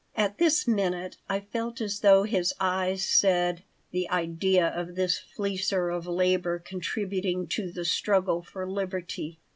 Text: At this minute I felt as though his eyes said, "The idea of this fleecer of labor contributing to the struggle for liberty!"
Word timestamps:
At 0.15 0.39
this 0.39 0.67
minute 0.67 1.17
I 1.29 1.39
felt 1.41 1.79
as 1.79 1.99
though 1.99 2.23
his 2.23 2.55
eyes 2.59 3.05
said, 3.05 3.61
"The 3.91 4.09
idea 4.09 4.67
of 4.69 4.95
this 4.95 5.19
fleecer 5.19 5.91
of 5.95 6.07
labor 6.07 6.57
contributing 6.57 7.45
to 7.49 7.71
the 7.71 7.85
struggle 7.85 8.41
for 8.41 8.67
liberty!" 8.67 9.37